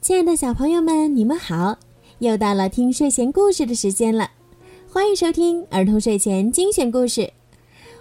[0.00, 1.78] 亲爱的小朋友们，你们好！
[2.20, 4.30] 又到了听睡前故事的时间了，
[4.90, 7.30] 欢迎收听儿童睡前精选故事。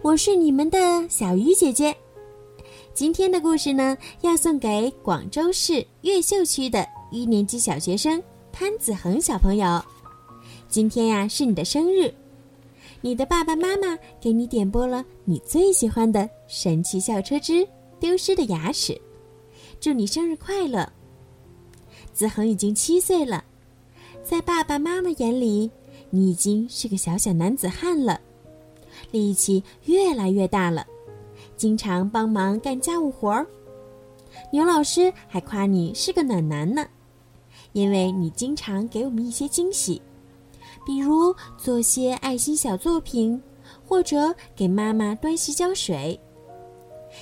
[0.00, 0.78] 我是你们的
[1.10, 1.94] 小鱼姐姐。
[2.94, 9.78] 今天的故事呢，要送给广州市越秀区的一年级小学生潘子恒小朋友。
[10.70, 12.10] 今天呀，是你的生日，
[13.02, 17.68] 你的爸爸妈妈给你点播了你最喜欢的《神奇校车之
[18.00, 18.94] 丢失的牙齿》，
[19.78, 20.90] 祝你生日快乐！
[22.12, 23.42] 子恒已经七岁了，
[24.22, 25.70] 在爸爸妈妈眼里，
[26.10, 28.20] 你已经是个小小男子汉了，
[29.10, 30.86] 力气越来越大了，
[31.56, 33.46] 经常帮忙干家务活儿。
[34.52, 36.86] 牛老师还夸你是个暖男呢，
[37.72, 40.00] 因为你经常给我们一些惊喜，
[40.86, 43.40] 比如做些爱心小作品，
[43.86, 46.18] 或者给妈妈端洗脚水。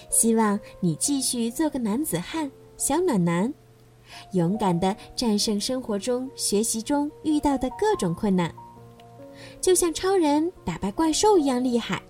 [0.08, 3.52] 希望你继续做个男子汉，小暖男。
[4.32, 8.54] 勇敢地战胜生活中、学习中遇到的各种困难，
[9.60, 12.02] 就像超人打败怪兽一样厉害。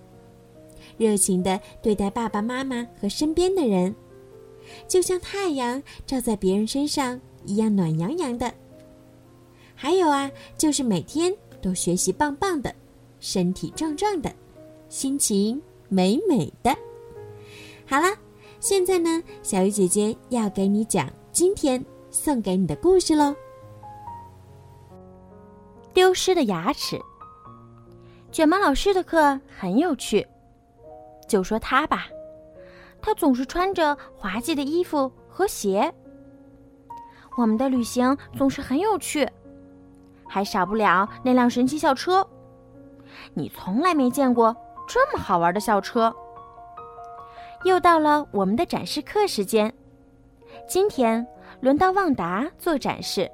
[0.97, 3.95] 热情地对待爸爸妈妈和身边的人，
[4.87, 8.53] 就像太阳照在别人身上一样暖洋洋的。
[9.73, 12.75] 还有啊，就是每天都学习棒棒的，
[13.19, 14.31] 身体壮壮的，
[14.89, 16.75] 心情美美的。
[17.87, 18.07] 好了，
[18.59, 21.83] 现在呢，小鱼姐姐要给你讲今天。
[22.13, 23.33] 送给你的故事喽。
[25.93, 27.01] 丢失的牙齿。
[28.33, 30.27] 卷毛老师的课很有趣，
[31.29, 32.07] 就说他吧，
[33.01, 35.89] 他总是穿着滑稽的衣服和鞋。
[37.37, 39.25] 我们的旅行总是很有趣，
[40.27, 42.27] 还少不了那辆神奇校车。
[43.33, 44.53] 你从来没见过
[44.85, 46.13] 这么好玩的校车。
[47.63, 49.73] 又到了我们的展示课时间，
[50.71, 51.27] 今天。
[51.59, 53.29] 轮到旺达做展示，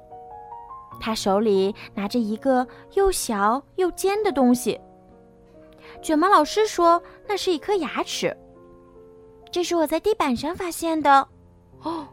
[1.00, 4.78] 他手里拿着一个又小又尖的东西。
[6.02, 8.36] 卷毛老师说那是一颗牙齿，
[9.52, 11.26] 这是我在地板上发现的。
[11.84, 12.08] 哦，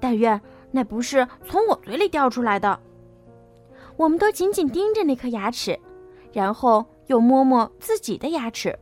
[0.00, 0.40] 但愿
[0.72, 2.80] 那不是从我嘴里掉出来的。
[3.98, 5.78] 我们都紧紧盯着那颗牙齿，
[6.32, 8.76] 然后又摸摸自己的牙齿，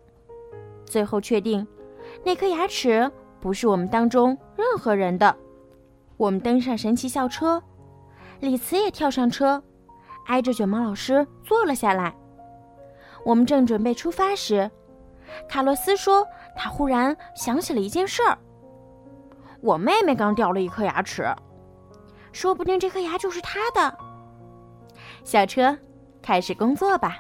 [0.86, 1.66] 最后确定
[2.24, 3.10] 那颗牙齿
[3.40, 5.36] 不是我们当中任何人的。
[6.18, 7.62] 我们登上神奇校车，
[8.40, 9.62] 李慈也跳上车，
[10.26, 12.12] 挨着卷毛老师坐了下来。
[13.24, 14.68] 我们正准备出发时，
[15.48, 16.26] 卡洛斯说
[16.58, 18.36] ：“他忽然想起了一件事儿。
[19.60, 21.24] 我妹妹刚掉了一颗牙齿，
[22.32, 23.96] 说不定这颗牙就是她的。”
[25.22, 25.78] 校车，
[26.20, 27.18] 开始工作吧。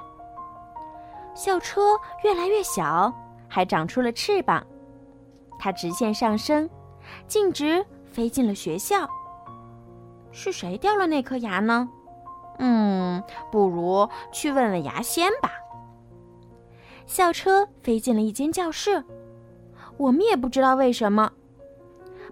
[1.36, 1.80] 校车
[2.24, 3.14] 越来越小，
[3.46, 4.66] 还长出了翅膀，
[5.56, 6.68] 它直线上升，
[7.28, 7.86] 径直。
[8.18, 9.08] 飞进了学校。
[10.32, 11.88] 是谁掉了那颗牙呢？
[12.58, 15.52] 嗯，不如去问问牙仙吧。
[17.06, 19.04] 校车飞进了一间教室，
[19.96, 21.30] 我们也不知道为什么。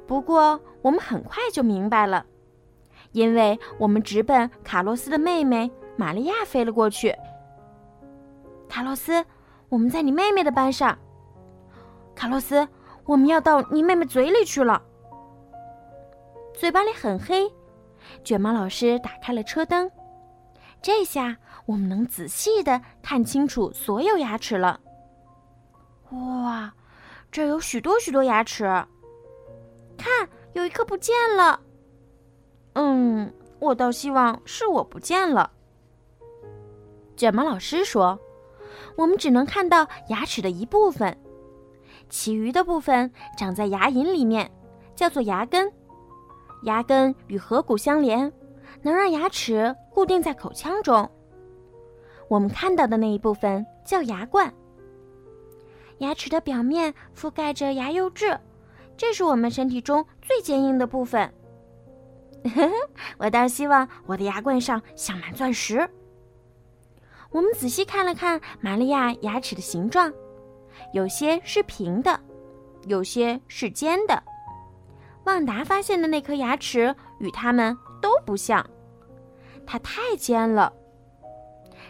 [0.08, 2.26] 不过我们很快就明白了，
[3.12, 7.14] 因为我们直奔卡洛斯的妹妹玛利亚飞了过去。
[8.68, 9.24] 卡洛斯，
[9.68, 10.98] 我们在你妹妹的班上。
[12.16, 12.66] 卡洛斯，
[13.04, 14.82] 我们要到你妹妹嘴里去了。
[16.56, 17.52] 嘴巴里很黑，
[18.24, 19.90] 卷毛老师打开了车灯，
[20.80, 21.36] 这下
[21.66, 24.80] 我们能仔细的看清楚所有牙齿了。
[26.12, 26.72] 哇，
[27.30, 28.64] 这有许多许多牙齿，
[29.98, 31.60] 看，有一颗不见了。
[32.72, 35.50] 嗯，我倒希望是我不见了。
[37.18, 38.18] 卷毛老师说
[38.96, 41.14] ：“我们只能看到牙齿的一部分，
[42.08, 44.50] 其余的部分长在牙龈里面，
[44.94, 45.70] 叫做牙根。”
[46.66, 48.30] 牙根与颌骨相连，
[48.82, 51.08] 能让牙齿固定在口腔中。
[52.28, 54.52] 我们看到的那一部分叫牙冠。
[55.98, 58.38] 牙齿的表面覆盖着牙釉质，
[58.96, 61.32] 这是我们身体中最坚硬的部分。
[63.16, 65.88] 我倒希望我的牙冠上镶满钻石。
[67.30, 70.12] 我们仔细看了看玛利亚牙齿的形状，
[70.92, 72.20] 有些是平的，
[72.88, 74.20] 有些是尖的。
[75.26, 78.64] 旺达发现的那颗牙齿与它们都不像，
[79.66, 80.72] 它太尖了。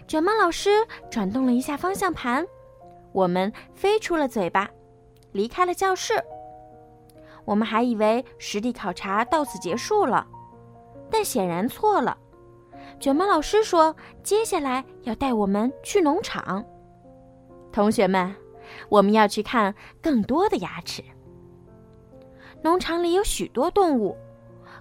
[0.08, 0.70] 卷毛老师
[1.10, 2.46] 转动了一下方向盘，
[3.12, 4.68] 我们飞出了嘴巴，
[5.32, 6.14] 离开了教室。
[7.44, 10.26] 我们还以为实地考察到此结束了，
[11.10, 12.16] 但显然错了。
[12.98, 16.64] 卷毛老师说，接下来要带我们去农场。
[17.70, 18.34] 同学们，
[18.88, 21.04] 我们要去看更多的牙齿。
[22.62, 24.16] 农场里有许多动物，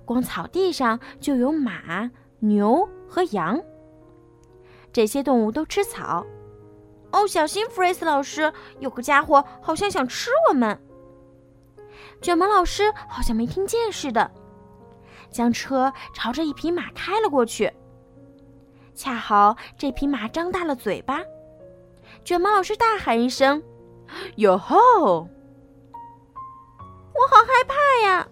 [0.06, 3.62] 光草地上就有马、牛和羊。
[4.92, 6.26] 这些动物都吃草。
[7.12, 10.80] 哦，小心，弗瑞斯老师，有个家伙好像想吃我们。
[12.22, 14.32] 卷毛老师好像没听见似的，
[15.30, 17.72] 将车朝着一匹马开了过去。
[18.94, 21.22] 恰好这匹马张大了嘴巴，
[22.24, 23.62] 卷毛老师大喊一声
[24.38, 25.28] ：“哟吼！”
[27.26, 28.28] 我好害怕呀！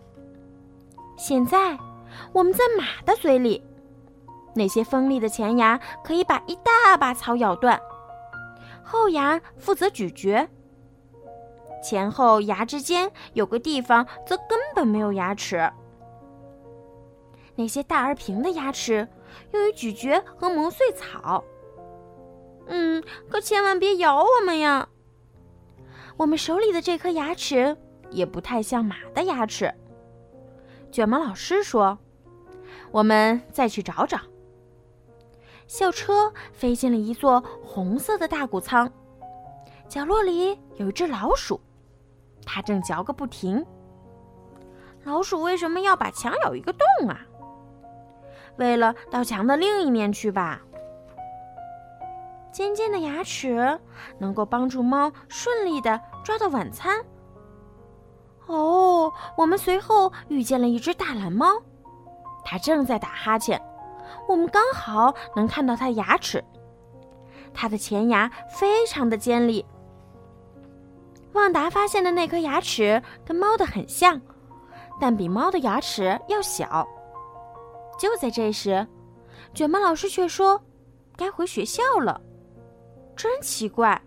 [1.18, 1.76] 现在
[2.32, 3.64] 我们在马的嘴里，
[4.54, 7.82] 那些锋利的前牙可以把一大把草咬断。
[8.84, 10.48] 后牙负责咀嚼，
[11.84, 15.72] 前后牙之间有个地方则根本没有牙齿。
[17.56, 19.08] 那些大而平的牙齿
[19.52, 21.44] 用于咀嚼和磨碎草。
[22.68, 24.88] 嗯，可千万别咬我们呀！
[26.16, 27.76] 我们手里的这颗牙齿
[28.14, 29.74] 也不太像马的牙齿。
[30.92, 31.98] 卷毛老师说
[32.92, 34.20] ：“我们再去找找。”
[35.68, 38.92] 校车飞进了一座红色的大谷仓，
[39.88, 41.60] 角落里有一只老鼠，
[42.46, 43.66] 它正嚼个不停。
[45.04, 47.20] 老鼠为什么要把墙咬一个洞啊？
[48.58, 50.62] 为了到墙的另一面去吧。
[52.52, 53.80] 尖尖的牙齿
[54.20, 57.04] 能够帮助猫顺利的抓到晚餐。
[58.48, 61.48] 哦，我们随后遇见了一只大蓝猫，
[62.44, 63.62] 它正在打哈欠。
[64.28, 66.44] 我们刚好能看到它牙齿，
[67.54, 69.66] 它的前牙非常的尖利。
[71.34, 74.22] 旺达发现的那颗牙齿跟猫的很像，
[75.00, 76.88] 但比猫的牙齿要小。
[77.98, 78.86] 就在这时，
[79.54, 80.62] 卷毛老师却说
[81.18, 82.22] ：“该回学校了。”
[83.16, 84.00] 真奇怪，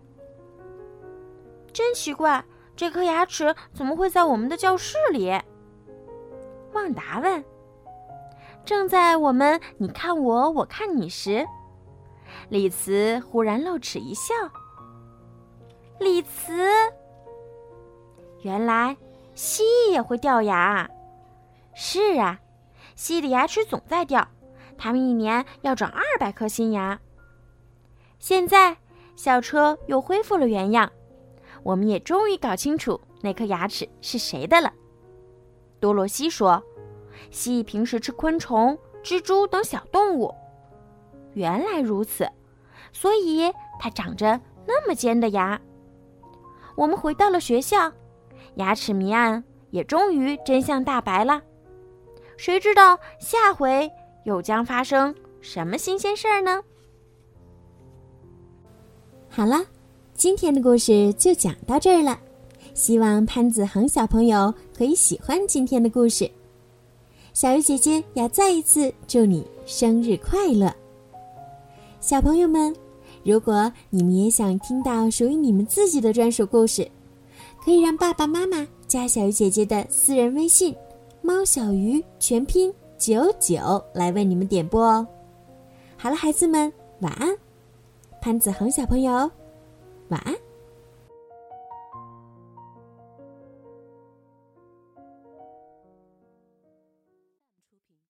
[1.73, 2.43] 真奇怪，
[2.77, 5.31] 这颗牙齿怎么会在我们的教室里？
[6.73, 7.43] 旺达问。
[8.63, 11.43] 正在我们你看我我看你时，
[12.49, 14.33] 李慈忽然露齿一笑。
[15.99, 16.53] 李慈，
[18.43, 18.95] 原来
[19.33, 20.87] 蜥蜴也会掉牙。
[21.73, 22.39] 是啊，
[22.95, 24.27] 蜥蜴的牙齿总在掉，
[24.77, 26.99] 它们一年要长二百颗新牙。
[28.19, 28.77] 现在
[29.15, 30.91] 校车又恢复了原样，
[31.63, 34.71] 我们也终于搞清楚那颗牙齿是谁的了。
[35.79, 36.63] 多罗西说。
[37.31, 40.31] 蜥蜴平时吃昆虫、蜘蛛等小动物。
[41.33, 42.29] 原来如此，
[42.93, 45.59] 所以它长着那么尖的牙。
[46.75, 47.91] 我们回到了学校，
[48.55, 51.41] 牙齿谜案也终于真相大白了。
[52.37, 53.91] 谁知道下回
[54.23, 56.61] 又将发生什么新鲜事儿呢？
[59.27, 59.65] 好了，
[60.17, 62.19] 今天的故事就讲到这儿了。
[62.73, 66.29] 希望潘子恒小朋友可以喜欢今天的故事。
[67.33, 70.73] 小鱼姐姐要再一次祝你生日快乐，
[72.01, 72.75] 小朋友们！
[73.23, 76.89] 如果你们也想听到属于你们自己的专属故事，
[77.63, 80.75] 可以让爸爸妈妈加小鱼姐姐的私人微信
[81.21, 85.05] “猫小鱼”全拼九九来为你们点播哦。
[85.95, 87.37] 好了，孩子们，晚安！
[88.19, 89.29] 潘子恒小朋友，
[90.09, 90.46] 晚安。